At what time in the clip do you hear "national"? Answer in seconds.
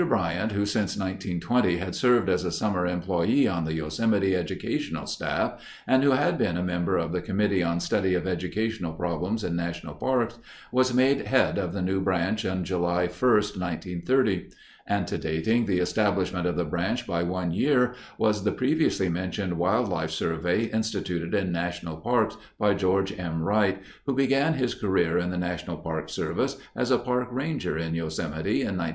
9.55-9.93, 21.51-21.97, 25.37-25.77